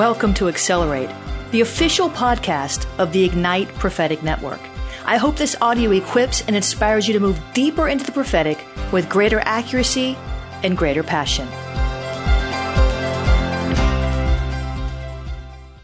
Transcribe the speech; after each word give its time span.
Welcome 0.00 0.32
to 0.36 0.48
Accelerate, 0.48 1.10
the 1.50 1.60
official 1.60 2.08
podcast 2.08 2.86
of 2.98 3.12
the 3.12 3.22
Ignite 3.22 3.68
Prophetic 3.74 4.22
Network. 4.22 4.58
I 5.04 5.18
hope 5.18 5.36
this 5.36 5.54
audio 5.60 5.90
equips 5.90 6.40
and 6.46 6.56
inspires 6.56 7.06
you 7.06 7.12
to 7.12 7.20
move 7.20 7.38
deeper 7.52 7.86
into 7.86 8.06
the 8.06 8.12
prophetic 8.12 8.64
with 8.92 9.10
greater 9.10 9.40
accuracy 9.40 10.16
and 10.62 10.74
greater 10.74 11.02
passion. 11.02 11.46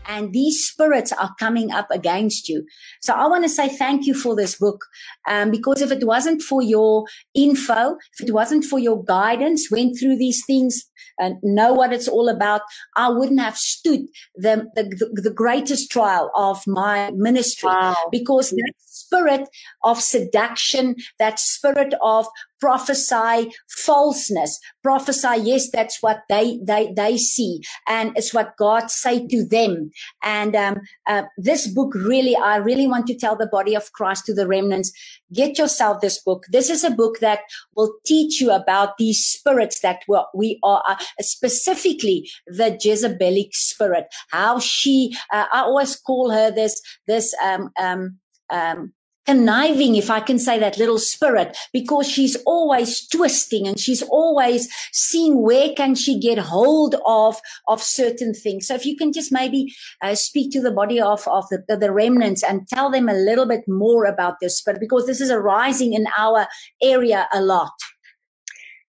and 0.08 0.32
these 0.32 0.66
spirits 0.66 1.12
are 1.12 1.34
coming 1.38 1.70
up 1.70 1.88
against 1.90 2.48
you. 2.48 2.64
So 3.02 3.12
I 3.12 3.26
want 3.26 3.44
to 3.44 3.50
say 3.50 3.68
thank 3.68 4.06
you 4.06 4.14
for 4.14 4.34
this 4.34 4.56
book. 4.56 4.80
Um, 5.28 5.50
because 5.50 5.82
if 5.82 5.92
it 5.92 6.04
wasn't 6.04 6.40
for 6.40 6.62
your 6.62 7.04
info, 7.34 7.96
if 8.18 8.26
it 8.26 8.32
wasn't 8.32 8.64
for 8.64 8.78
your 8.78 9.04
guidance, 9.04 9.70
went 9.70 9.98
through 9.98 10.16
these 10.16 10.42
things 10.46 10.86
and 11.18 11.36
know 11.42 11.72
what 11.72 11.92
it's 11.92 12.08
all 12.08 12.28
about, 12.28 12.62
I 12.96 13.08
wouldn't 13.08 13.40
have 13.40 13.56
stood 13.56 14.00
the, 14.34 14.66
the, 14.74 15.20
the 15.22 15.32
greatest 15.32 15.90
trial 15.90 16.30
of 16.34 16.62
my 16.66 17.10
ministry 17.14 17.68
wow. 17.68 17.96
because 18.10 18.50
that 18.50 18.72
spirit 18.78 19.48
of 19.84 20.00
seduction, 20.00 20.96
that 21.18 21.38
spirit 21.38 21.94
of 22.02 22.26
prophesy 22.60 23.52
falseness, 23.68 24.58
prophesy. 24.82 25.36
Yes, 25.42 25.70
that's 25.70 26.02
what 26.02 26.20
they, 26.28 26.58
they, 26.66 26.92
they 26.96 27.16
see. 27.16 27.60
And 27.88 28.12
it's 28.16 28.32
what 28.32 28.56
God 28.58 28.90
say 28.90 29.26
to 29.26 29.46
them. 29.46 29.90
And, 30.22 30.56
um, 30.56 30.80
uh, 31.06 31.24
this 31.36 31.66
book 31.66 31.94
really, 31.94 32.36
I 32.36 32.56
really 32.56 32.86
want 32.86 33.06
to 33.08 33.18
tell 33.18 33.36
the 33.36 33.46
body 33.46 33.74
of 33.74 33.92
Christ 33.92 34.26
to 34.26 34.34
the 34.34 34.46
remnants, 34.46 34.92
get 35.32 35.58
yourself 35.58 36.00
this 36.00 36.22
book. 36.22 36.44
This 36.50 36.70
is 36.70 36.84
a 36.84 36.90
book 36.90 37.18
that 37.20 37.40
will 37.76 37.94
teach 38.04 38.40
you 38.40 38.50
about 38.52 38.96
these 38.98 39.24
spirits 39.24 39.80
that 39.80 40.02
we 40.34 40.58
are, 40.62 40.82
uh, 40.88 40.96
specifically 41.20 42.28
the 42.46 42.78
Jezebelic 42.82 43.52
spirit, 43.52 44.06
how 44.30 44.58
she, 44.58 45.16
uh, 45.32 45.46
I 45.52 45.60
always 45.60 45.96
call 45.96 46.30
her 46.30 46.50
this, 46.50 46.80
this, 47.06 47.34
um, 47.42 47.70
um, 47.78 48.18
um, 48.50 48.92
conniving, 49.26 49.96
if 49.96 50.10
I 50.10 50.20
can 50.20 50.38
say 50.38 50.58
that 50.58 50.78
little 50.78 50.98
spirit, 50.98 51.56
because 51.72 52.08
she's 52.08 52.36
always 52.46 53.06
twisting 53.08 53.66
and 53.66 53.78
she's 53.78 54.02
always 54.02 54.68
seeing 54.92 55.42
where 55.42 55.72
can 55.74 55.94
she 55.94 56.18
get 56.18 56.38
hold 56.38 56.94
of, 57.04 57.40
of 57.66 57.82
certain 57.82 58.32
things. 58.32 58.68
So 58.68 58.74
if 58.74 58.86
you 58.86 58.96
can 58.96 59.12
just 59.12 59.32
maybe 59.32 59.74
uh, 60.02 60.14
speak 60.14 60.52
to 60.52 60.60
the 60.60 60.70
body 60.70 61.00
of, 61.00 61.26
of 61.26 61.44
the, 61.50 61.76
the 61.76 61.92
remnants 61.92 62.42
and 62.42 62.68
tell 62.68 62.90
them 62.90 63.08
a 63.08 63.14
little 63.14 63.46
bit 63.46 63.64
more 63.66 64.04
about 64.04 64.34
this 64.40 64.58
spirit, 64.58 64.80
because 64.80 65.06
this 65.06 65.20
is 65.20 65.30
arising 65.30 65.92
in 65.92 66.06
our 66.16 66.46
area 66.82 67.28
a 67.32 67.40
lot. 67.40 67.72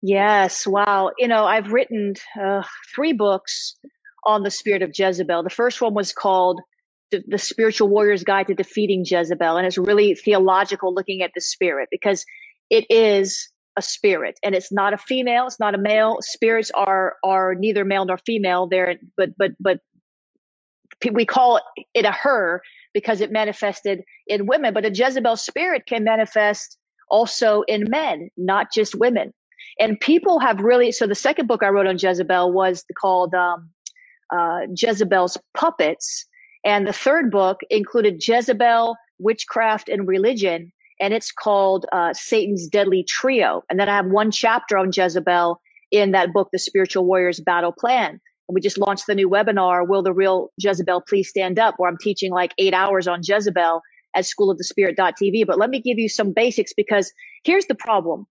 Yes. 0.04 0.68
Wow. 0.68 1.12
You 1.18 1.28
know, 1.28 1.46
I've 1.46 1.74
written 1.74 2.14
uh, 2.40 2.62
three 2.94 3.14
books 3.14 3.76
on 4.26 4.44
the 4.44 4.52
spirit 4.52 4.84
of 4.84 4.92
Jezebel. 4.94 5.42
The 5.42 5.50
first 5.50 5.82
one 5.82 5.96
was 5.96 6.14
called 6.14 6.62
the, 7.12 7.24
the 7.28 7.38
spiritual 7.38 7.88
warrior's 7.88 8.24
guide 8.24 8.48
to 8.48 8.56
defeating 8.56 9.04
Jezebel. 9.06 9.58
And 9.58 9.66
it's 9.66 9.78
really 9.78 10.16
theological 10.16 10.94
looking 10.94 11.22
at 11.22 11.32
the 11.34 11.42
spirit 11.42 11.90
because 11.92 12.26
it 12.70 12.86
is 12.90 13.50
a 13.78 13.82
spirit 13.82 14.40
and 14.44 14.56
it's 14.56 14.72
not 14.72 14.94
a 14.94 14.98
female. 14.98 15.48
It's 15.48 15.60
not 15.60 15.76
a 15.76 15.78
male. 15.78 16.18
Spirits 16.22 16.72
are, 16.74 17.16
are 17.24 17.56
neither 17.56 17.86
male 17.86 18.06
nor 18.06 18.18
female. 18.18 18.68
They're, 18.68 18.96
but, 19.16 19.30
but, 19.38 19.52
but 19.60 19.80
we 21.12 21.26
call 21.26 21.62
it 21.94 22.06
a 22.06 22.12
her 22.12 22.62
because 22.94 23.22
it 23.22 23.32
manifested 23.32 24.02
in 24.26 24.48
women, 24.48 24.74
but 24.74 24.86
a 24.86 24.92
Jezebel 24.92 25.38
spirit 25.38 25.84
can 25.88 26.04
manifest 26.04 26.78
also 27.10 27.62
in 27.68 27.86
men, 27.90 28.30
not 28.36 28.68
just 28.74 28.96
women. 28.96 29.34
And 29.80 30.00
people 30.00 30.40
have 30.40 30.60
really, 30.60 30.92
so 30.92 31.06
the 31.06 31.16
second 31.16 31.48
book 31.48 31.62
I 31.64 31.70
wrote 31.70 31.88
on 31.88 31.98
Jezebel 32.00 32.52
was 32.52 32.84
called, 33.00 33.34
um, 33.36 33.70
uh, 34.36 34.62
Jezebel's 34.76 35.38
Puppets 35.56 36.26
and 36.64 36.88
the 36.88 36.94
third 36.94 37.32
book 37.32 37.60
included 37.70 38.22
Jezebel, 38.26 38.96
Witchcraft, 39.20 39.90
and 39.90 40.08
Religion. 40.08 40.72
And 41.00 41.14
it's 41.14 41.32
called 41.32 41.86
uh, 41.92 42.14
Satan's 42.14 42.68
Deadly 42.68 43.06
Trio. 43.08 43.64
And 43.70 43.80
then 43.80 43.88
I 43.88 43.96
have 43.96 44.08
one 44.08 44.32
chapter 44.32 44.78
on 44.78 44.92
Jezebel 44.94 45.62
in 45.92 46.12
that 46.12 46.34
book, 46.34 46.50
The 46.52 46.60
Spiritual 46.60 47.06
Warrior's 47.06 47.40
Battle 47.40 47.72
Plan. 47.72 48.20
And 48.48 48.56
we 48.56 48.62
just 48.62 48.78
launched 48.78 49.06
the 49.08 49.16
new 49.16 49.30
webinar, 49.30 49.88
Will 49.88 50.02
the 50.02 50.14
Real 50.14 50.52
Jezebel 50.58 51.02
Please 51.02 51.30
Stand 51.30 51.60
Up, 51.60 51.76
where 51.78 51.90
I'm 51.90 51.98
teaching 51.98 52.32
like 52.32 52.54
eight 52.58 52.74
hours 52.74 53.08
on 53.08 53.22
Jezebel 53.24 53.82
at 54.16 54.26
schoolofthespirit.tv. 54.26 55.46
But 55.46 55.60
let 55.60 55.70
me 55.70 55.82
give 55.82 56.00
you 56.00 56.10
some 56.10 56.34
basics 56.34 56.74
because 56.74 57.12
here's 57.44 57.66
the 57.66 57.76
problem. 57.76 58.26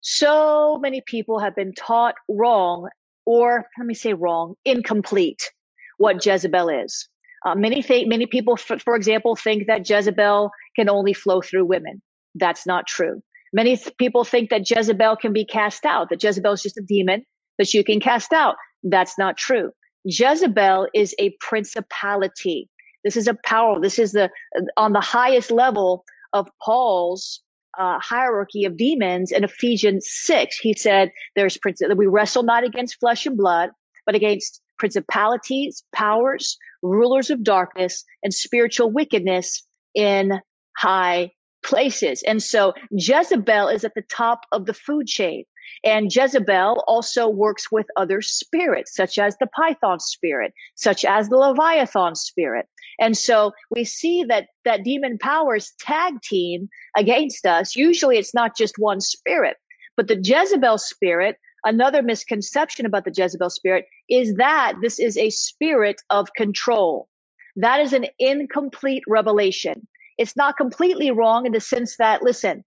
So 0.00 0.78
many 0.80 1.02
people 1.06 1.38
have 1.38 1.54
been 1.54 1.74
taught 1.74 2.14
wrong, 2.28 2.88
or 3.24 3.66
let 3.78 3.86
me 3.86 3.94
say 3.94 4.12
wrong, 4.14 4.54
incomplete, 4.64 5.50
what 5.98 6.24
Jezebel 6.24 6.68
is. 6.68 7.08
Uh, 7.46 7.54
many 7.54 7.80
think, 7.80 8.08
many 8.08 8.26
people, 8.26 8.58
f- 8.58 8.82
for 8.82 8.96
example, 8.96 9.36
think 9.36 9.68
that 9.68 9.88
Jezebel 9.88 10.50
can 10.74 10.88
only 10.88 11.12
flow 11.12 11.40
through 11.40 11.64
women. 11.64 12.02
That's 12.34 12.66
not 12.66 12.88
true. 12.88 13.22
Many 13.52 13.76
th- 13.76 13.96
people 13.98 14.24
think 14.24 14.50
that 14.50 14.68
Jezebel 14.68 15.16
can 15.16 15.32
be 15.32 15.44
cast 15.44 15.84
out, 15.84 16.10
that 16.10 16.22
Jezebel 16.22 16.54
is 16.54 16.62
just 16.62 16.76
a 16.76 16.82
demon 16.82 17.22
that 17.58 17.72
you 17.72 17.84
can 17.84 18.00
cast 18.00 18.32
out. 18.32 18.56
That's 18.82 19.16
not 19.16 19.36
true. 19.36 19.70
Jezebel 20.04 20.88
is 20.92 21.14
a 21.20 21.36
principality. 21.40 22.68
This 23.04 23.16
is 23.16 23.28
a 23.28 23.38
power. 23.44 23.80
This 23.80 23.98
is 23.98 24.12
the 24.12 24.30
on 24.76 24.92
the 24.92 25.00
highest 25.00 25.50
level 25.50 26.04
of 26.32 26.48
Paul's 26.62 27.42
uh, 27.78 27.98
hierarchy 28.00 28.64
of 28.64 28.76
demons 28.76 29.30
in 29.30 29.44
Ephesians 29.44 30.06
six. 30.08 30.58
He 30.58 30.74
said, 30.74 31.12
"There's 31.36 31.58
that 31.80 31.96
we 31.96 32.06
wrestle 32.06 32.42
not 32.42 32.64
against 32.64 32.98
flesh 32.98 33.26
and 33.26 33.36
blood, 33.36 33.70
but 34.04 34.14
against 34.16 34.60
principalities, 34.78 35.84
powers, 35.92 36.58
rulers 36.82 37.30
of 37.30 37.42
darkness, 37.42 38.04
and 38.22 38.32
spiritual 38.32 38.90
wickedness 38.90 39.66
in 39.94 40.40
high 40.76 41.30
places. 41.64 42.22
And 42.22 42.42
so 42.42 42.74
Jezebel 42.90 43.68
is 43.68 43.84
at 43.84 43.94
the 43.94 44.02
top 44.02 44.40
of 44.52 44.66
the 44.66 44.74
food 44.74 45.06
chain. 45.06 45.44
And 45.84 46.14
Jezebel 46.14 46.84
also 46.86 47.28
works 47.28 47.72
with 47.72 47.86
other 47.96 48.22
spirits, 48.22 48.94
such 48.94 49.18
as 49.18 49.36
the 49.38 49.48
Python 49.48 49.98
spirit, 49.98 50.52
such 50.76 51.04
as 51.04 51.28
the 51.28 51.36
Leviathan 51.36 52.14
spirit. 52.14 52.66
And 53.00 53.16
so 53.16 53.52
we 53.70 53.84
see 53.84 54.24
that, 54.24 54.46
that 54.64 54.84
demon 54.84 55.18
powers 55.18 55.72
tag 55.80 56.22
team 56.22 56.68
against 56.96 57.46
us. 57.46 57.76
Usually 57.76 58.16
it's 58.16 58.34
not 58.34 58.56
just 58.56 58.78
one 58.78 59.00
spirit, 59.00 59.56
but 59.96 60.08
the 60.08 60.20
Jezebel 60.22 60.78
spirit 60.78 61.36
Another 61.66 62.00
misconception 62.00 62.86
about 62.86 63.04
the 63.04 63.12
Jezebel 63.14 63.50
spirit 63.50 63.86
is 64.08 64.36
that 64.36 64.74
this 64.80 65.00
is 65.00 65.16
a 65.18 65.30
spirit 65.30 66.00
of 66.10 66.32
control. 66.36 67.08
That 67.56 67.80
is 67.80 67.92
an 67.92 68.06
incomplete 68.20 69.02
revelation. 69.08 69.88
It's 70.16 70.36
not 70.36 70.56
completely 70.56 71.10
wrong 71.10 71.44
in 71.44 71.50
the 71.50 71.60
sense 71.60 71.96
that, 71.96 72.22
listen, 72.22 72.62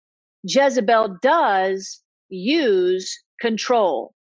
Jezebel 0.44 1.18
does 1.20 2.00
use 2.28 3.20
control, 3.40 4.14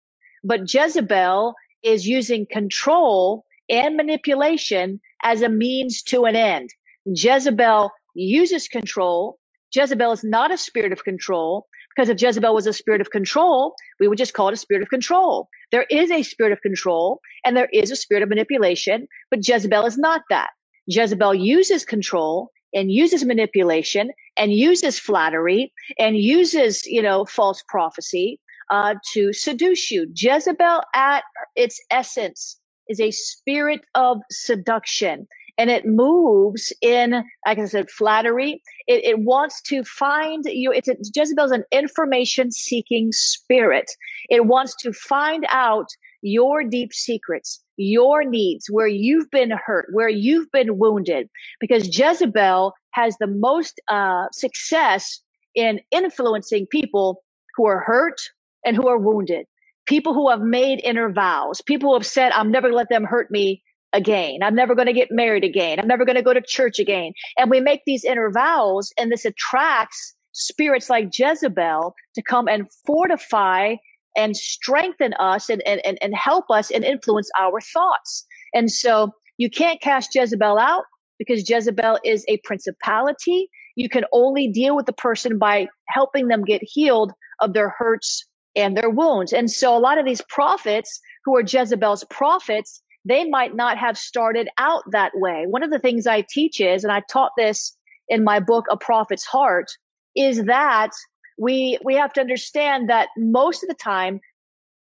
but 0.44 0.74
Jezebel 0.74 1.54
is 1.84 2.08
using 2.08 2.48
control 2.50 3.46
and 3.70 3.96
manipulation 3.96 5.00
as 5.24 5.44
a 5.44 5.50
means 5.50 6.02
to 6.04 6.26
an 6.26 6.36
end. 6.36 6.72
Jezebel 7.06 7.92
uses 8.16 8.68
control. 8.68 9.38
Jezebel 9.76 10.14
is 10.14 10.24
not 10.24 10.52
a 10.52 10.58
spirit 10.58 10.92
of 10.92 11.04
control. 11.04 11.68
Because 11.96 12.10
if 12.10 12.22
Jezebel 12.22 12.54
was 12.56 12.68
a 12.68 12.74
spirit 12.74 13.02
of 13.02 13.12
control, 13.12 13.76
we 14.00 14.08
would 14.08 14.18
just 14.18 14.34
call 14.34 14.50
it 14.50 14.54
a 14.56 14.58
spirit 14.58 14.84
of 14.84 14.90
control. 14.90 15.50
There 15.72 15.86
is 15.90 16.12
a 16.12 16.24
spirit 16.24 16.54
of 16.54 16.62
control 16.62 17.22
and 17.46 17.58
there 17.58 17.70
is 17.74 17.92
a 17.92 17.96
spirit 17.96 18.24
of 18.24 18.30
manipulation, 18.30 19.08
but 19.32 19.48
Jezebel 19.48 19.86
is 19.86 19.98
not 19.98 20.22
that. 20.30 20.50
Jezebel 20.88 21.36
uses 21.36 21.86
control 21.86 22.50
and 22.74 22.92
uses 22.92 23.26
manipulation 23.26 24.12
and 24.38 24.54
uses 24.54 25.00
flattery 25.00 25.74
and 26.00 26.18
uses, 26.18 26.86
you 26.86 27.02
know, 27.02 27.26
false 27.26 27.64
prophecy 27.68 28.40
uh, 28.72 28.96
to 29.14 29.34
seduce 29.34 29.92
you. 29.92 30.08
Jezebel 30.16 30.82
at 30.96 31.24
its 31.56 31.82
essence 31.92 32.60
is 32.90 33.00
a 33.00 33.12
spirit 33.12 33.82
of 33.96 34.20
seduction 34.32 35.28
and 35.64 35.72
it 35.72 35.86
moves 35.86 36.74
in, 36.82 37.24
like 37.48 37.58
I 37.58 37.66
said, 37.68 37.90
flattery. 37.90 38.62
It, 38.86 39.06
it 39.06 39.20
wants 39.20 39.62
to 39.62 39.86
find 39.86 40.44
you. 40.44 40.74
It's 40.74 40.90
a, 40.90 40.98
Jezebel's 41.16 41.52
an 41.52 41.64
information 41.72 42.52
seeking 42.52 43.14
spirit. 43.14 43.90
It 44.28 44.46
wants 44.46 44.76
to 44.82 44.92
find 44.92 45.46
out 45.50 45.88
your 46.22 46.66
deep 46.66 46.94
secrets, 46.94 47.64
your 47.78 48.26
needs, 48.26 48.66
where 48.70 48.88
you've 48.88 49.32
been 49.32 49.52
hurt, 49.52 49.88
where 49.94 50.10
you've 50.10 50.52
been 50.52 50.78
wounded, 50.78 51.30
because 51.62 51.98
Jezebel 51.98 52.74
has 52.92 53.16
the 53.22 53.28
most 53.28 53.80
uh, 53.88 54.26
success 54.34 55.22
in 55.56 55.80
influencing 55.92 56.68
people 56.70 57.24
who 57.56 57.68
are 57.68 57.80
hurt 57.80 58.20
and 58.66 58.76
who 58.76 58.90
are 58.90 59.00
wounded. 59.00 59.46
People 59.86 60.14
who 60.14 60.30
have 60.30 60.42
made 60.42 60.82
inner 60.84 61.10
vows, 61.10 61.62
people 61.62 61.92
who 61.92 61.96
have 61.96 62.06
said, 62.06 62.34
I'm 62.34 62.52
never 62.52 62.68
going 62.68 62.74
to 62.74 62.78
let 62.78 62.90
them 62.90 63.06
hurt 63.06 63.32
me 63.32 63.64
again. 63.94 64.44
I'm 64.44 64.56
never 64.56 64.76
going 64.76 64.88
to 64.88 64.94
get 64.94 65.12
married 65.12 65.44
again. 65.44 65.80
I'm 65.80 65.88
never 65.88 66.06
going 66.06 66.16
to 66.16 66.24
go 66.24 66.34
to 66.34 66.42
church 66.42 66.80
again. 66.80 67.14
And 67.38 67.50
we 67.50 67.62
make 67.62 67.82
these 67.86 68.04
inner 68.04 68.32
vows 68.32 68.92
and 68.98 69.12
this 69.12 69.26
attracts 69.26 70.16
spirits 70.34 70.90
like 70.90 71.18
Jezebel 71.18 71.94
to 72.16 72.22
come 72.24 72.48
and 72.48 72.68
fortify 72.86 73.76
and 74.16 74.36
strengthen 74.36 75.14
us 75.16 75.50
and, 75.50 75.62
and, 75.66 75.82
and 75.86 75.98
and 76.02 76.16
help 76.16 76.46
us 76.50 76.72
and 76.72 76.84
influence 76.84 77.30
our 77.40 77.60
thoughts. 77.62 78.26
And 78.54 78.72
so 78.72 79.12
you 79.38 79.50
can't 79.50 79.82
cast 79.82 80.14
Jezebel 80.14 80.58
out 80.58 80.84
because 81.18 81.50
Jezebel 81.50 82.00
is 82.04 82.26
a 82.28 82.38
principality. 82.44 83.50
You 83.76 83.90
can 83.90 84.06
only 84.12 84.48
deal 84.48 84.76
with 84.76 84.86
the 84.86 84.94
person 84.94 85.40
by 85.40 85.68
helping 85.88 86.28
them 86.28 86.44
get 86.44 86.62
healed 86.64 87.12
of 87.40 87.54
their 87.54 87.70
hurts 87.70 88.26
and 88.56 88.78
their 88.78 88.90
wounds. 88.90 89.34
And 89.34 89.50
so 89.50 89.76
a 89.76 89.80
lot 89.80 89.98
of 89.98 90.06
these 90.06 90.22
prophets 90.30 91.00
who 91.26 91.36
are 91.36 91.42
Jezebel's 91.42 92.04
prophets, 92.06 92.82
they 93.06 93.26
might 93.30 93.56
not 93.56 93.78
have 93.78 93.98
started 93.98 94.50
out 94.58 94.84
that 94.92 95.12
way. 95.16 95.46
One 95.48 95.64
of 95.64 95.72
the 95.72 95.80
things 95.80 96.08
I 96.08 96.26
teach 96.30 96.62
is, 96.62 96.84
and 96.84 96.94
I 96.94 97.02
taught 97.12 97.32
this 97.38 97.76
in 98.10 98.24
my 98.24 98.40
book, 98.40 98.66
A 98.72 98.78
Prophet's 98.78 99.26
Heart, 99.26 99.68
is 100.16 100.46
that 100.46 100.92
we, 101.40 101.80
we 101.84 101.96
have 101.96 102.14
to 102.14 102.22
understand 102.22 102.90
that 102.90 103.10
most 103.18 103.64
of 103.64 103.70
the 103.70 103.76
time, 103.76 104.22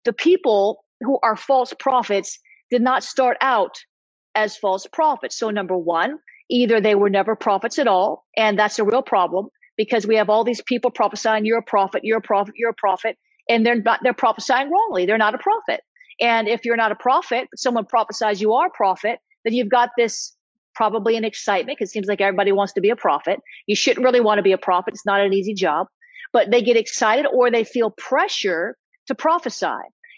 the 0.04 0.12
people 0.12 0.84
who 1.02 1.18
are 1.22 1.36
false 1.36 1.74
prophets 1.78 2.38
did 2.70 2.82
not 2.82 3.04
start 3.04 3.36
out 3.40 3.76
as 4.34 4.56
false 4.56 4.86
prophets. 4.92 5.36
So 5.38 5.50
number 5.50 5.76
one, 5.76 6.18
either 6.50 6.80
they 6.80 6.94
were 6.94 7.10
never 7.10 7.36
prophets 7.36 7.78
at 7.78 7.88
all, 7.88 8.24
and 8.36 8.58
that's 8.58 8.78
a 8.78 8.84
real 8.84 9.02
problem 9.02 9.48
because 9.76 10.06
we 10.06 10.16
have 10.16 10.30
all 10.30 10.44
these 10.44 10.62
people 10.62 10.90
prophesying, 10.90 11.44
you're 11.46 11.58
a 11.58 11.62
prophet, 11.62 12.02
you're 12.04 12.18
a 12.18 12.22
prophet, 12.22 12.54
you're 12.56 12.70
a 12.70 12.74
prophet, 12.74 13.16
and 13.48 13.64
they're 13.66 13.80
not, 13.82 14.00
they're 14.02 14.12
prophesying 14.14 14.70
wrongly. 14.70 15.06
They're 15.06 15.18
not 15.18 15.34
a 15.34 15.38
prophet. 15.38 15.80
And 16.22 16.48
if 16.48 16.66
you're 16.66 16.78
not 16.78 16.92
a 16.92 16.96
prophet, 16.96 17.48
someone 17.56 17.86
prophesies 17.86 18.42
you 18.42 18.54
are 18.54 18.68
a 18.68 18.72
prophet, 18.72 19.20
then 19.44 19.54
you've 19.54 19.70
got 19.70 19.90
this 19.98 20.36
probably 20.76 21.16
an 21.18 21.24
excitement 21.26 21.78
because 21.78 21.90
it 21.90 21.94
seems 21.94 22.08
like 22.08 22.22
everybody 22.22 22.52
wants 22.52 22.74
to 22.74 22.82
be 22.82 22.90
a 22.90 22.96
prophet. 22.96 23.40
You 23.68 23.76
shouldn't 23.76 24.04
really 24.06 24.20
want 24.22 24.40
to 24.40 24.44
be 24.44 24.52
a 24.52 24.58
prophet. 24.58 24.94
It's 24.94 25.06
not 25.06 25.22
an 25.22 25.34
easy 25.34 25.54
job, 25.54 25.88
but 26.32 26.52
they 26.52 26.62
get 26.62 26.78
excited 26.78 27.26
or 27.28 27.50
they 27.52 27.64
feel 27.64 27.90
pressure 27.92 28.76
to 29.08 29.16
prophesy. 29.16 29.68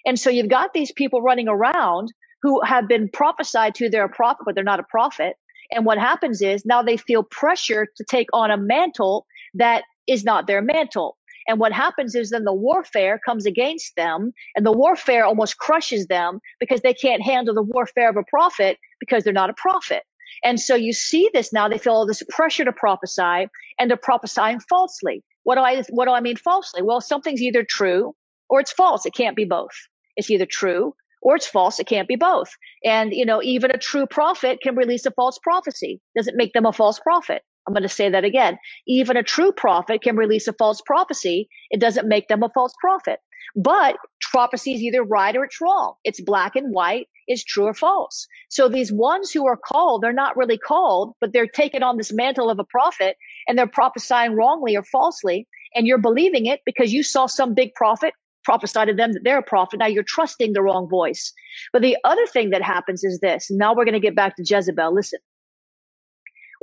And 0.06 0.20
so 0.20 0.30
you've 0.30 0.50
got 0.50 0.74
these 0.74 0.92
people 0.92 1.22
running 1.22 1.48
around 1.48 2.12
who 2.42 2.62
have 2.64 2.88
been 2.88 3.10
prophesied 3.10 3.76
to 3.76 3.90
they're 3.90 4.06
a 4.06 4.10
prophet, 4.10 4.44
but 4.46 4.56
they're 4.56 4.64
not 4.64 4.80
a 4.80 4.84
prophet. 4.84 5.36
And 5.72 5.86
what 5.86 5.98
happens 5.98 6.42
is 6.42 6.66
now 6.66 6.82
they 6.82 6.98
feel 6.98 7.24
pressure 7.24 7.88
to 7.98 8.04
take 8.10 8.28
on 8.34 8.52
a 8.52 8.58
mantle 8.58 9.26
that 9.56 9.84
is 10.08 10.24
not 10.24 10.48
their 10.48 10.62
mantle. 10.62 11.18
And 11.46 11.58
what 11.58 11.72
happens 11.72 12.14
is 12.14 12.30
then 12.30 12.44
the 12.44 12.54
warfare 12.54 13.20
comes 13.24 13.46
against 13.46 13.96
them 13.96 14.32
and 14.56 14.64
the 14.64 14.72
warfare 14.72 15.24
almost 15.24 15.58
crushes 15.58 16.06
them 16.06 16.40
because 16.60 16.80
they 16.80 16.94
can't 16.94 17.22
handle 17.22 17.54
the 17.54 17.62
warfare 17.62 18.08
of 18.10 18.16
a 18.16 18.24
prophet 18.24 18.78
because 19.00 19.24
they're 19.24 19.32
not 19.32 19.50
a 19.50 19.54
prophet. 19.54 20.02
And 20.42 20.60
so 20.60 20.74
you 20.74 20.92
see 20.92 21.30
this 21.32 21.52
now. 21.52 21.68
They 21.68 21.78
feel 21.78 21.94
all 21.94 22.06
this 22.06 22.22
pressure 22.30 22.64
to 22.64 22.72
prophesy 22.72 23.48
and 23.78 23.90
they're 23.90 23.96
prophesying 23.96 24.60
falsely. 24.60 25.22
What 25.44 25.56
do 25.56 25.60
I, 25.62 25.82
what 25.90 26.06
do 26.06 26.12
I 26.12 26.20
mean 26.20 26.36
falsely? 26.36 26.82
Well, 26.82 27.00
something's 27.00 27.42
either 27.42 27.64
true 27.68 28.14
or 28.48 28.60
it's 28.60 28.72
false. 28.72 29.06
It 29.06 29.14
can't 29.14 29.36
be 29.36 29.44
both. 29.44 29.74
It's 30.16 30.30
either 30.30 30.46
true 30.46 30.94
or 31.22 31.36
it's 31.36 31.46
false. 31.46 31.78
It 31.80 31.86
can't 31.86 32.08
be 32.08 32.16
both. 32.16 32.50
And, 32.84 33.12
you 33.12 33.24
know, 33.24 33.42
even 33.42 33.70
a 33.70 33.78
true 33.78 34.06
prophet 34.06 34.60
can 34.62 34.76
release 34.76 35.06
a 35.06 35.10
false 35.10 35.38
prophecy. 35.42 36.00
Does 36.16 36.26
it 36.26 36.34
make 36.36 36.52
them 36.52 36.66
a 36.66 36.72
false 36.72 37.00
prophet? 37.00 37.42
I'm 37.66 37.74
going 37.74 37.82
to 37.84 37.90
say 37.90 38.10
that 38.10 38.24
again. 38.24 38.58
Even 38.86 39.16
a 39.16 39.24
true 39.24 39.52
prophet 39.52 40.02
can 40.02 40.16
release 40.16 40.48
a 40.48 40.54
false 40.54 40.82
prophecy. 40.82 41.48
It 41.70 41.80
doesn't 41.80 42.08
make 42.08 42.28
them 42.28 42.44
a 42.44 42.50
false 42.50 42.74
prophet. 42.80 43.20
But 43.56 43.96
prophecy 44.32 44.74
is 44.74 44.82
either 44.82 45.04
right 45.04 45.36
or 45.36 45.44
it's 45.44 45.60
wrong. 45.60 45.94
It's 46.04 46.20
black 46.20 46.56
and 46.56 46.72
white. 46.74 47.08
It's 47.28 47.44
true 47.44 47.66
or 47.66 47.74
false. 47.74 48.26
So 48.50 48.68
these 48.68 48.92
ones 48.92 49.32
who 49.32 49.46
are 49.46 49.58
called, 49.58 50.02
they're 50.02 50.12
not 50.12 50.36
really 50.36 50.58
called, 50.58 51.14
but 51.20 51.32
they're 51.32 51.48
taking 51.48 51.82
on 51.82 51.98
this 51.98 52.12
mantle 52.12 52.50
of 52.50 52.58
a 52.60 52.64
prophet 52.64 53.16
and 53.48 53.58
they're 53.58 53.66
prophesying 53.68 54.34
wrongly 54.34 54.76
or 54.76 54.84
falsely. 54.84 55.46
And 55.74 55.86
you're 55.86 55.98
believing 55.98 56.46
it 56.46 56.62
because 56.66 56.92
you 56.92 57.02
saw 57.04 57.26
some 57.26 57.54
big 57.54 57.74
prophet 57.74 58.14
prophesy 58.44 58.86
to 58.86 58.94
them 58.94 59.12
that 59.14 59.22
they're 59.24 59.38
a 59.38 59.44
prophet. 59.44 59.78
Now 59.78 59.86
you're 59.88 60.04
trusting 60.04 60.52
the 60.54 60.62
wrong 60.62 60.88
voice. 60.90 61.32
But 61.72 61.82
the 61.82 61.96
other 62.04 62.26
thing 62.26 62.50
that 62.50 62.62
happens 62.62 63.04
is 63.04 63.20
this. 63.20 63.48
Now 63.50 63.74
we're 63.74 63.86
going 63.86 63.94
to 63.94 64.00
get 64.00 64.16
back 64.16 64.36
to 64.36 64.44
Jezebel. 64.46 64.94
Listen, 64.94 65.20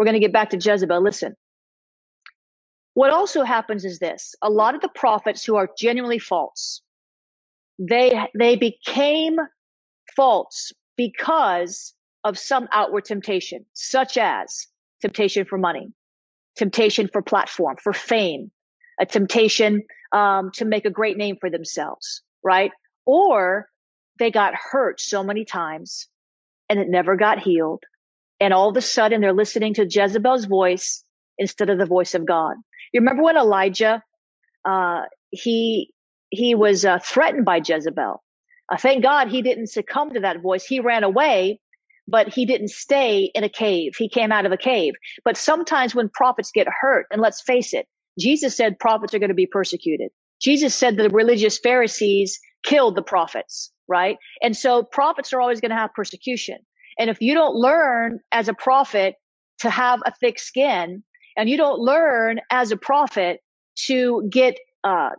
we're 0.01 0.05
going 0.05 0.15
to 0.15 0.19
get 0.19 0.33
back 0.33 0.49
to 0.49 0.57
Jezebel. 0.57 1.03
Listen. 1.03 1.35
What 2.95 3.11
also 3.11 3.43
happens 3.43 3.85
is 3.85 3.99
this. 3.99 4.33
A 4.41 4.49
lot 4.49 4.73
of 4.73 4.81
the 4.81 4.89
prophets 4.89 5.45
who 5.45 5.57
are 5.57 5.69
genuinely 5.77 6.17
false, 6.17 6.81
they, 7.77 8.19
they 8.35 8.55
became 8.55 9.37
false 10.15 10.71
because 10.97 11.93
of 12.23 12.39
some 12.39 12.67
outward 12.73 13.05
temptation, 13.05 13.67
such 13.73 14.17
as 14.17 14.65
temptation 15.03 15.45
for 15.45 15.59
money, 15.59 15.93
temptation 16.57 17.07
for 17.07 17.21
platform, 17.21 17.75
for 17.79 17.93
fame, 17.93 18.49
a 18.99 19.05
temptation 19.05 19.83
um, 20.11 20.49
to 20.55 20.65
make 20.65 20.85
a 20.85 20.89
great 20.89 21.15
name 21.15 21.37
for 21.39 21.51
themselves, 21.51 22.23
right? 22.43 22.71
Or 23.05 23.67
they 24.17 24.31
got 24.31 24.55
hurt 24.55 24.99
so 24.99 25.23
many 25.23 25.45
times 25.45 26.07
and 26.69 26.79
it 26.79 26.89
never 26.89 27.15
got 27.15 27.37
healed. 27.37 27.83
And 28.41 28.53
all 28.53 28.69
of 28.71 28.77
a 28.77 28.81
sudden 28.81 29.21
they're 29.21 29.33
listening 29.33 29.75
to 29.75 29.87
Jezebel's 29.89 30.45
voice 30.47 31.05
instead 31.39 31.71
of 31.71 31.79
the 31.79 31.87
voice 31.87 32.15
of 32.15 32.27
God. 32.27 32.57
You 32.93 33.01
remember 33.01 33.23
when 33.23 33.37
Elijah, 33.37 34.03
uh, 34.65 35.03
he, 35.31 35.93
he 36.29 36.55
was 36.55 36.85
uh, 36.85 36.99
threatened 37.03 37.45
by 37.45 37.61
Jezebel. 37.65 38.23
Uh, 38.71 38.77
thank 38.77 39.03
God 39.03 39.29
he 39.29 39.43
didn't 39.43 39.67
succumb 39.69 40.13
to 40.13 40.21
that 40.21 40.41
voice. 40.41 40.65
He 40.65 40.81
ran 40.81 41.03
away, 41.03 41.61
but 42.07 42.29
he 42.29 42.45
didn't 42.45 42.69
stay 42.69 43.31
in 43.35 43.43
a 43.43 43.49
cave. 43.49 43.93
He 43.97 44.09
came 44.09 44.31
out 44.31 44.47
of 44.47 44.53
a 44.53 44.57
cave. 44.57 44.93
But 45.25 45.37
sometimes 45.37 45.95
when 45.95 46.09
prophets 46.09 46.51
get 46.53 46.67
hurt, 46.81 47.07
and 47.11 47.21
let's 47.21 47.41
face 47.41 47.73
it, 47.73 47.87
Jesus 48.19 48.57
said 48.57 48.79
prophets 48.79 49.13
are 49.15 49.19
going 49.19 49.29
to 49.29 49.35
be 49.35 49.47
persecuted. 49.47 50.11
Jesus 50.41 50.75
said 50.75 50.97
the 50.97 51.09
religious 51.09 51.59
Pharisees 51.59 52.39
killed 52.63 52.95
the 52.97 53.03
prophets, 53.03 53.71
right? 53.87 54.17
And 54.43 54.57
so 54.57 54.83
prophets 54.83 55.33
are 55.33 55.41
always 55.41 55.61
going 55.61 55.71
to 55.71 55.77
have 55.77 55.93
persecution. 55.95 56.57
And 57.01 57.09
if 57.09 57.19
you 57.19 57.33
don't 57.33 57.55
learn 57.55 58.19
as 58.31 58.47
a 58.47 58.53
prophet 58.53 59.15
to 59.61 59.71
have 59.71 60.01
a 60.05 60.13
thick 60.21 60.37
skin 60.37 61.03
and 61.35 61.49
you 61.49 61.57
don't 61.57 61.79
learn 61.79 62.41
as 62.51 62.71
a 62.71 62.77
prophet 62.77 63.39
to 63.87 64.27
get 64.29 64.59
uh, 64.83 65.09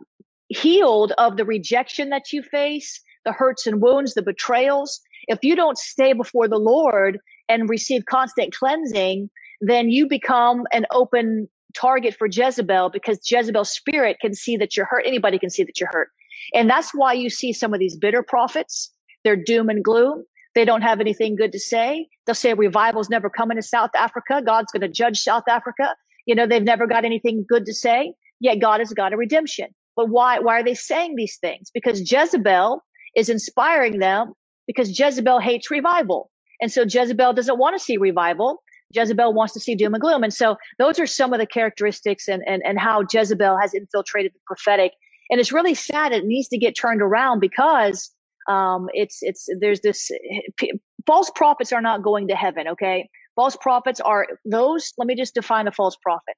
healed 0.47 1.11
of 1.17 1.35
the 1.35 1.43
rejection 1.43 2.09
that 2.11 2.31
you 2.31 2.41
face, 2.41 3.01
the 3.25 3.33
hurts 3.33 3.67
and 3.67 3.81
wounds, 3.81 4.13
the 4.13 4.21
betrayals, 4.21 5.01
if 5.27 5.39
you 5.43 5.57
don't 5.57 5.77
stay 5.77 6.13
before 6.13 6.47
the 6.47 6.57
Lord 6.57 7.19
and 7.49 7.69
receive 7.69 8.05
constant 8.05 8.55
cleansing, 8.55 9.29
then 9.59 9.89
you 9.89 10.07
become 10.07 10.63
an 10.71 10.85
open 10.91 11.49
target 11.75 12.15
for 12.15 12.27
Jezebel 12.31 12.91
because 12.91 13.19
Jezebel's 13.29 13.71
spirit 13.71 14.19
can 14.21 14.33
see 14.33 14.55
that 14.55 14.77
you're 14.77 14.85
hurt. 14.85 15.03
Anybody 15.05 15.37
can 15.37 15.49
see 15.49 15.63
that 15.63 15.81
you're 15.81 15.89
hurt. 15.91 16.11
And 16.53 16.69
that's 16.69 16.91
why 16.93 17.11
you 17.11 17.29
see 17.29 17.51
some 17.51 17.73
of 17.73 17.81
these 17.81 17.97
bitter 17.97 18.23
prophets. 18.23 18.89
They're 19.25 19.35
doom 19.35 19.67
and 19.67 19.83
gloom. 19.83 20.23
They 20.55 20.65
don't 20.65 20.81
have 20.81 20.99
anything 20.99 21.35
good 21.35 21.51
to 21.53 21.59
say. 21.59 22.07
They'll 22.25 22.35
say 22.35 22.53
revival's 22.53 23.09
never 23.09 23.29
coming 23.29 23.57
to 23.57 23.63
South 23.63 23.91
Africa. 23.97 24.41
God's 24.45 24.71
going 24.71 24.81
to 24.81 24.87
judge 24.89 25.19
South 25.19 25.43
Africa. 25.49 25.95
You 26.25 26.35
know, 26.35 26.47
they've 26.47 26.63
never 26.63 26.87
got 26.87 27.05
anything 27.05 27.45
good 27.47 27.65
to 27.65 27.73
say. 27.73 28.13
Yet 28.39 28.59
God 28.59 28.79
has 28.79 28.93
got 28.93 29.13
a 29.13 29.17
redemption. 29.17 29.67
But 29.95 30.09
why, 30.09 30.39
why 30.39 30.59
are 30.59 30.63
they 30.63 30.75
saying 30.75 31.15
these 31.15 31.37
things? 31.37 31.71
Because 31.73 32.11
Jezebel 32.11 32.83
is 33.15 33.29
inspiring 33.29 33.99
them 33.99 34.33
because 34.67 34.97
Jezebel 34.97 35.39
hates 35.39 35.69
revival. 35.71 36.31
And 36.61 36.71
so 36.71 36.83
Jezebel 36.83 37.33
doesn't 37.33 37.59
want 37.59 37.77
to 37.77 37.83
see 37.83 37.97
revival. 37.97 38.61
Jezebel 38.91 39.33
wants 39.33 39.53
to 39.53 39.59
see 39.59 39.75
doom 39.75 39.93
and 39.93 40.01
gloom. 40.01 40.23
And 40.23 40.33
so 40.33 40.57
those 40.77 40.99
are 40.99 41.07
some 41.07 41.33
of 41.33 41.39
the 41.39 41.47
characteristics 41.47 42.27
and, 42.27 42.43
and, 42.47 42.61
and 42.65 42.79
how 42.79 43.03
Jezebel 43.11 43.57
has 43.59 43.73
infiltrated 43.73 44.33
the 44.33 44.39
prophetic. 44.45 44.93
And 45.29 45.39
it's 45.39 45.51
really 45.51 45.73
sad. 45.73 46.11
It 46.11 46.25
needs 46.25 46.49
to 46.49 46.57
get 46.57 46.75
turned 46.79 47.01
around 47.01 47.39
because 47.39 48.11
um, 48.47 48.89
it's 48.93 49.19
it's 49.21 49.47
there's 49.59 49.81
this 49.81 50.11
p- 50.57 50.73
false 51.05 51.31
prophets 51.35 51.73
are 51.73 51.81
not 51.81 52.03
going 52.03 52.29
to 52.29 52.35
heaven. 52.35 52.69
Okay, 52.69 53.09
false 53.35 53.55
prophets 53.55 53.99
are 53.99 54.27
those. 54.45 54.93
Let 54.97 55.07
me 55.07 55.15
just 55.15 55.35
define 55.35 55.67
a 55.67 55.71
false 55.71 55.97
prophet. 56.01 56.35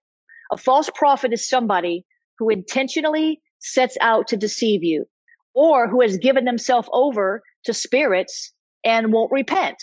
A 0.51 0.57
false 0.57 0.89
prophet 0.93 1.33
is 1.33 1.47
somebody 1.47 2.05
who 2.39 2.49
intentionally 2.49 3.41
sets 3.59 3.97
out 4.01 4.27
to 4.29 4.37
deceive 4.37 4.83
you, 4.83 5.05
or 5.53 5.87
who 5.87 6.01
has 6.01 6.17
given 6.17 6.45
themselves 6.45 6.89
over 6.91 7.41
to 7.65 7.73
spirits 7.73 8.53
and 8.83 9.11
won't 9.11 9.31
repent 9.31 9.77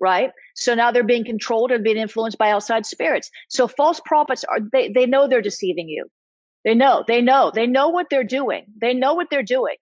right? 0.00 0.30
So 0.54 0.74
now 0.74 0.90
they're 0.90 1.04
being 1.04 1.24
controlled 1.24 1.72
and 1.72 1.84
being 1.84 1.96
influenced 1.96 2.38
by 2.38 2.50
outside 2.50 2.86
spirits. 2.86 3.30
So 3.48 3.68
false 3.68 4.00
prophets 4.04 4.44
are, 4.44 4.58
they, 4.72 4.90
they 4.90 5.06
know 5.06 5.28
they're 5.28 5.42
deceiving 5.42 5.88
you. 5.88 6.06
They 6.64 6.74
know, 6.74 7.04
they 7.06 7.22
know, 7.22 7.50
they 7.54 7.66
know 7.66 7.88
what 7.88 8.06
they're 8.10 8.24
doing. 8.24 8.66
They 8.80 8.94
know 8.94 9.14
what 9.14 9.28
they're 9.30 9.42
doing. 9.42 9.76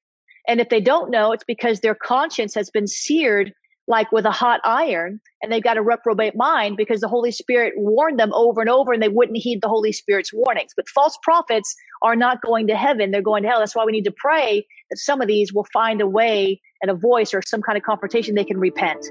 And 0.48 0.60
if 0.60 0.68
they 0.68 0.80
don't 0.80 1.10
know, 1.10 1.32
it's 1.32 1.44
because 1.44 1.80
their 1.80 1.94
conscience 1.94 2.54
has 2.54 2.70
been 2.70 2.86
seared 2.86 3.52
like 3.88 4.10
with 4.10 4.24
a 4.24 4.30
hot 4.30 4.60
iron 4.64 5.20
and 5.42 5.52
they've 5.52 5.62
got 5.62 5.76
a 5.76 5.82
reprobate 5.82 6.34
mind 6.34 6.76
because 6.76 7.00
the 7.00 7.08
Holy 7.08 7.30
Spirit 7.30 7.74
warned 7.76 8.18
them 8.18 8.32
over 8.34 8.60
and 8.60 8.68
over 8.68 8.92
and 8.92 9.00
they 9.02 9.08
wouldn't 9.08 9.38
heed 9.38 9.60
the 9.62 9.68
Holy 9.68 9.92
Spirit's 9.92 10.32
warnings. 10.32 10.72
But 10.76 10.88
false 10.88 11.16
prophets 11.22 11.74
are 12.02 12.16
not 12.16 12.42
going 12.42 12.66
to 12.66 12.76
heaven. 12.76 13.10
They're 13.10 13.22
going 13.22 13.44
to 13.44 13.48
hell. 13.48 13.60
That's 13.60 13.76
why 13.76 13.84
we 13.84 13.92
need 13.92 14.04
to 14.04 14.14
pray 14.16 14.66
that 14.90 14.98
some 14.98 15.20
of 15.20 15.28
these 15.28 15.52
will 15.52 15.66
find 15.72 16.00
a 16.00 16.06
way 16.06 16.60
and 16.82 16.90
a 16.90 16.94
voice 16.94 17.32
or 17.32 17.42
some 17.46 17.62
kind 17.62 17.78
of 17.78 17.84
confrontation 17.84 18.34
they 18.34 18.44
can 18.44 18.58
repent. 18.58 19.04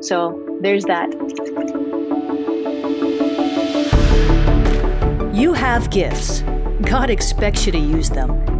So 0.00 0.58
there's 0.62 0.84
that. 0.84 1.10
You 5.34 5.52
have 5.54 5.90
gifts. 5.90 6.42
God 6.82 7.10
expects 7.10 7.66
you 7.66 7.72
to 7.72 7.78
use 7.78 8.10
them. 8.10 8.59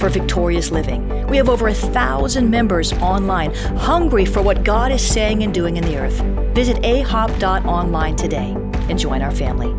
for 0.00 0.08
victorious 0.08 0.70
living. 0.70 1.26
We 1.28 1.36
have 1.36 1.48
over 1.48 1.68
a 1.68 1.74
thousand 1.74 2.50
members 2.50 2.92
online, 2.94 3.54
hungry 3.76 4.24
for 4.24 4.42
what 4.42 4.64
God 4.64 4.90
is 4.90 5.06
saying 5.06 5.42
and 5.42 5.54
doing 5.54 5.76
in 5.76 5.84
the 5.84 5.98
earth. 5.98 6.20
Visit 6.54 6.78
ahop.online 6.78 8.16
today 8.16 8.56
and 8.88 8.98
join 8.98 9.22
our 9.22 9.30
family. 9.30 9.72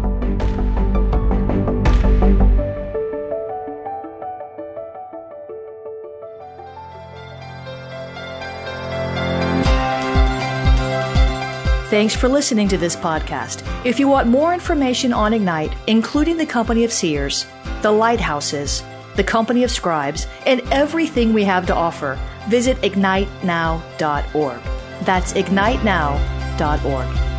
Thanks 11.92 12.16
for 12.16 12.30
listening 12.30 12.70
to 12.70 12.78
this 12.78 12.96
podcast. 12.96 13.68
If 13.86 14.00
you 14.00 14.08
want 14.08 14.30
more 14.30 14.54
information 14.54 15.12
on 15.12 15.34
Ignite, 15.34 15.74
including 15.88 16.38
the 16.38 16.46
Company 16.46 16.86
of 16.86 16.94
Seers, 16.94 17.46
the 17.82 17.92
Lighthouses, 17.92 18.82
the 19.22 19.28
Company 19.28 19.64
of 19.64 19.70
Scribes, 19.70 20.26
and 20.48 20.62
everything 20.72 21.32
we 21.32 21.44
have 21.44 21.68
to 21.68 21.76
offer, 21.76 22.18
visit 22.50 22.76
ignitenow.org. 22.82 24.62
That's 25.06 25.34
ignitenow.org. 25.34 27.31